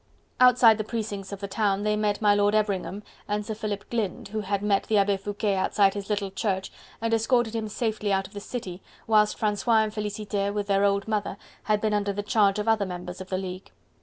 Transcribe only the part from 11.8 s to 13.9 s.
been under the charge of other members of the League.